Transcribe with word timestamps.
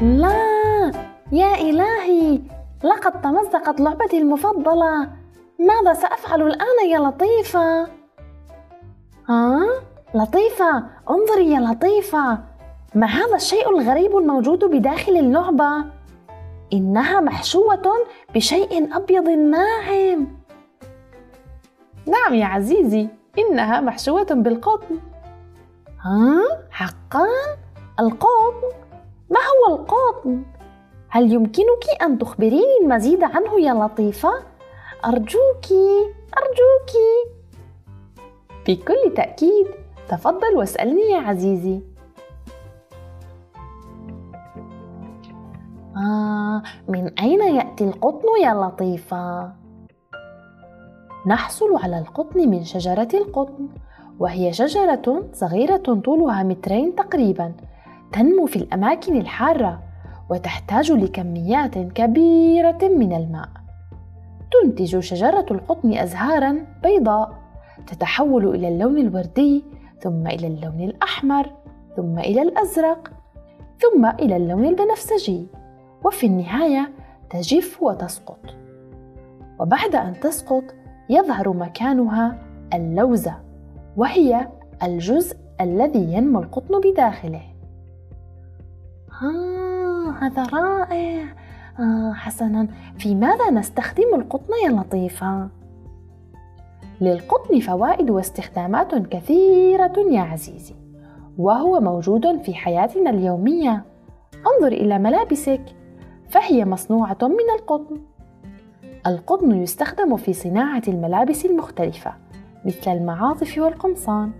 لا 0.00 0.92
يا 1.32 1.54
إلهي 1.54 2.40
لقد 2.84 3.20
تمزقت 3.20 3.80
لعبتي 3.80 4.18
المفضلة 4.18 5.08
ماذا 5.58 5.92
سأفعل 5.94 6.42
الآن 6.42 6.90
يا 6.90 6.98
لطيفة؟ 6.98 7.88
ها؟ 9.28 9.66
لطيفة 10.14 10.84
انظري 11.10 11.50
يا 11.50 11.60
لطيفة 11.60 12.38
ما 12.94 13.06
هذا 13.06 13.36
الشيء 13.36 13.70
الغريب 13.70 14.16
الموجود 14.16 14.64
بداخل 14.64 15.16
اللعبة؟ 15.16 15.84
إنها 16.72 17.20
محشوة 17.20 18.06
بشيء 18.34 18.96
أبيض 18.96 19.28
ناعم 19.28 20.26
نعم 22.06 22.34
يا 22.34 22.46
عزيزي 22.46 23.08
إنها 23.38 23.80
محشوة 23.80 24.24
بالقطن 24.24 24.98
ها؟ 26.00 26.40
حقا؟ 26.70 27.26
القطن؟ 28.00 28.79
القطن؟ 30.20 30.42
هل 31.08 31.32
يمكنك 31.32 32.02
أن 32.02 32.18
تخبريني 32.18 32.78
المزيد 32.82 33.22
عنه 33.22 33.60
يا 33.60 33.74
لطيفة؟ 33.74 34.30
أرجوك 35.04 35.66
أرجوك 36.38 36.92
بكل 38.68 39.14
تأكيد 39.16 39.66
تفضل 40.08 40.56
واسألني 40.56 41.10
يا 41.10 41.18
عزيزي 41.18 41.80
آه 45.96 46.62
من 46.88 47.18
أين 47.18 47.40
يأتي 47.56 47.84
القطن 47.84 48.28
يا 48.42 48.54
لطيفة؟ 48.54 49.52
نحصل 51.26 51.76
على 51.76 51.98
القطن 51.98 52.48
من 52.50 52.64
شجرة 52.64 53.08
القطن 53.14 53.68
وهي 54.18 54.52
شجرة 54.52 55.24
صغيرة 55.32 56.00
طولها 56.04 56.42
مترين 56.42 56.94
تقريبا 56.94 57.52
تنمو 58.12 58.46
في 58.46 58.56
الأماكن 58.56 59.16
الحارة 59.16 59.89
وتحتاج 60.30 60.92
لكميات 60.92 61.78
كبيرة 61.78 62.78
من 62.82 63.12
الماء. 63.12 63.48
تنتج 64.52 64.98
شجرة 64.98 65.46
القطن 65.50 65.92
أزهارا 65.92 66.66
بيضاء 66.82 67.32
تتحول 67.86 68.54
إلى 68.54 68.68
اللون 68.68 68.98
الوردي 68.98 69.64
ثم 70.00 70.26
إلى 70.26 70.46
اللون 70.46 70.80
الأحمر 70.80 71.50
ثم 71.96 72.18
إلى 72.18 72.42
الأزرق 72.42 73.12
ثم 73.78 74.06
إلى 74.06 74.36
اللون 74.36 74.66
البنفسجي. 74.66 75.46
وفي 76.04 76.26
النهاية 76.26 76.90
تجف 77.30 77.82
وتسقط. 77.82 78.38
وبعد 79.60 79.94
أن 79.94 80.20
تسقط 80.20 80.64
يظهر 81.10 81.48
مكانها 81.48 82.38
اللوزة 82.74 83.34
وهي 83.96 84.48
الجزء 84.82 85.36
الذي 85.60 86.12
ينمو 86.12 86.40
القطن 86.40 86.80
بداخله. 86.80 87.42
هذا 90.10 90.42
رائع. 90.42 91.24
آه 91.80 92.12
حسنا. 92.12 92.68
في 92.98 93.14
ماذا 93.14 93.50
نستخدم 93.50 94.14
القطن 94.14 94.52
يا 94.64 94.70
لطيفة؟ 94.70 95.48
للقطن 97.00 97.60
فوائد 97.60 98.10
واستخدامات 98.10 98.94
كثيرة 98.94 99.92
يا 100.10 100.20
عزيزي 100.20 100.74
وهو 101.38 101.80
موجود 101.80 102.42
في 102.42 102.54
حياتنا 102.54 103.10
اليومية. 103.10 103.84
انظر 104.46 104.72
إلى 104.72 104.98
ملابسك 104.98 105.62
فهي 106.28 106.64
مصنوعة 106.64 107.18
من 107.22 107.58
القطن. 107.58 108.00
القطن 109.06 109.62
يستخدم 109.62 110.16
في 110.16 110.32
صناعة 110.32 110.82
الملابس 110.88 111.44
المختلفة 111.46 112.14
مثل 112.64 112.90
المعاطف 112.90 113.58
والقمصان. 113.58 114.32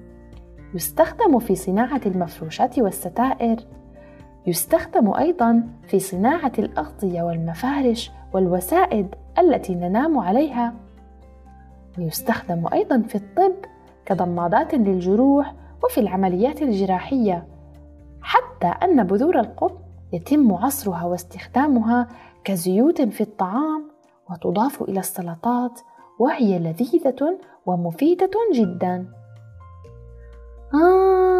يستخدم 0.74 1.38
في 1.38 1.54
صناعة 1.54 2.00
المفروشات 2.06 2.78
والستائر. 2.78 3.56
يستخدم 4.46 5.14
أيضا 5.14 5.68
في 5.88 5.98
صناعة 5.98 6.52
الأغطية 6.58 7.22
والمفارش 7.22 8.10
والوسائد 8.32 9.14
التي 9.38 9.74
ننام 9.74 10.18
عليها 10.18 10.74
ويستخدم 11.98 12.66
أيضا 12.72 13.02
في 13.08 13.14
الطب 13.14 13.54
كضمادات 14.06 14.74
للجروح 14.74 15.54
وفي 15.84 16.00
العمليات 16.00 16.62
الجراحية 16.62 17.46
حتى 18.22 18.66
أن 18.66 19.04
بذور 19.04 19.40
القطن 19.40 19.78
يتم 20.12 20.54
عصرها 20.54 21.04
واستخدامها 21.04 22.08
كزيوت 22.44 23.02
في 23.02 23.20
الطعام 23.20 23.90
وتضاف 24.30 24.82
إلى 24.82 25.00
السلطات 25.00 25.80
وهي 26.18 26.58
لذيذة 26.58 27.38
ومفيدة 27.66 28.30
جدا. 28.54 29.06
آه 30.74 31.39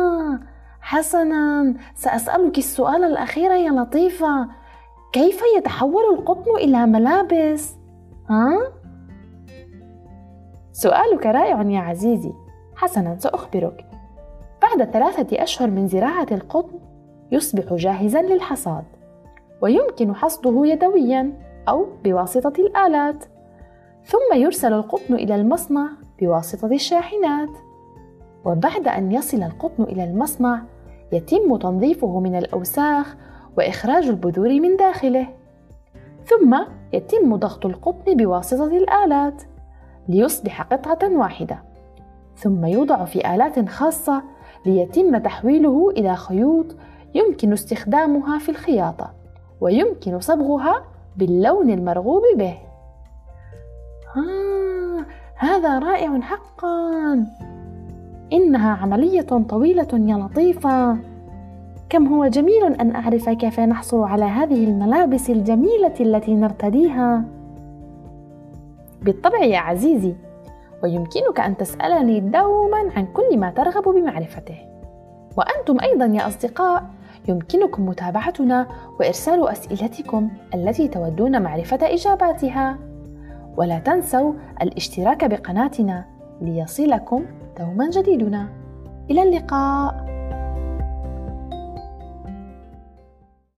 حسنا. 0.91 1.75
سأسألك 1.95 2.59
السؤال 2.59 3.05
الأخير 3.05 3.51
يا 3.51 3.71
لطيفة. 3.71 4.49
كيف 5.13 5.43
يتحول 5.57 6.03
القطن 6.15 6.57
إلى 6.57 6.87
ملابس؟ 6.87 7.77
ها؟ 8.31 8.59
سؤالك 10.73 11.27
رائع 11.27 11.63
يا 11.63 11.81
عزيزي. 11.81 12.33
حسنا 12.77 13.19
سأخبرك. 13.19 13.87
بعد 14.63 14.91
ثلاثة 14.91 15.43
أشهر 15.43 15.71
من 15.71 15.87
زراعة 15.87 16.27
القطن 16.33 16.79
يصبح 17.33 17.75
جاهزا 17.75 18.23
للحصاد 18.23 18.85
ويمكن 19.63 20.15
حصده 20.15 20.67
يدويا 20.67 21.33
أو 21.69 21.87
بواسطة 22.05 22.53
الآلات. 22.59 23.25
ثم 24.05 24.37
يرسل 24.37 24.73
القطن 24.73 25.15
إلى 25.15 25.35
المصنع 25.35 25.89
بواسطة 26.21 26.73
الشاحنات. 26.73 27.51
وبعد 28.45 28.89
أن 28.89 29.13
يصل 29.13 29.43
القطن 29.43 29.83
إلى 29.83 30.05
المصنع 30.05 30.63
يتم 31.13 31.57
تنظيفه 31.57 32.21
من 32.21 32.37
الأوساخ 32.37 33.17
وإخراج 33.59 34.07
البذور 34.07 34.61
من 34.61 34.77
داخله. 34.77 35.27
ثم 36.25 36.57
يتم 36.93 37.37
ضغط 37.37 37.67
القطن 37.67 38.17
بواسطة 38.17 38.77
الآلات 38.77 39.43
ليصبح 40.09 40.63
قطعة 40.63 41.17
واحدة. 41.17 41.63
ثم 42.37 42.65
يوضع 42.65 43.05
في 43.05 43.35
آلات 43.35 43.69
خاصة 43.69 44.23
ليتم 44.67 45.19
تحويله 45.19 45.91
إلى 45.91 46.17
خيوط 46.17 46.77
يمكن 47.15 47.53
استخدامها 47.53 48.39
في 48.39 48.49
الخياطة 48.49 49.15
ويمكن 49.61 50.21
صبغها 50.21 50.85
باللون 51.17 51.71
المرغوب 51.71 52.23
به. 52.37 52.59
آه 54.17 55.07
هذا 55.37 55.79
رائع 55.79 56.21
حقا. 56.21 57.27
إنها 58.33 58.71
عملية 58.71 59.27
طويلة 59.49 59.89
يا 59.93 60.17
لطيفة. 60.17 60.97
كم 61.89 62.07
هو 62.07 62.27
جميل 62.27 62.65
أن 62.65 62.95
أعرف 62.95 63.29
كيف 63.29 63.61
نحصل 63.61 64.03
على 64.03 64.25
هذه 64.25 64.65
الملابس 64.65 65.31
الجميلة 65.31 65.95
التي 66.01 66.35
نرتديها. 66.35 67.25
بالطبع 69.03 69.39
يا 69.45 69.59
عزيزي 69.59 70.15
ويمكنك 70.83 71.41
أن 71.41 71.57
تسألني 71.57 72.21
دوما 72.21 72.91
عن 72.97 73.07
كل 73.07 73.39
ما 73.39 73.51
ترغب 73.51 73.95
بمعرفته. 73.95 74.59
وأنتم 75.37 75.81
أيضا 75.81 76.05
يا 76.05 76.27
أصدقاء 76.27 76.85
يمكنكم 77.29 77.87
متابعتنا 77.87 78.67
وإرسال 79.01 79.49
أسئلتكم 79.49 80.31
التي 80.55 80.89
تودون 80.89 81.43
معرفة 81.43 81.79
إجاباتها. 81.83 82.79
ولا 83.57 83.79
تنسوا 83.79 84.33
الاشتراك 84.63 85.25
بقناتنا 85.25 86.05
ليصلكم 86.41 87.25
دوما 87.59 87.91
جديدنا. 87.91 88.49
إلى 89.11 89.23
اللقاء. 89.23 90.10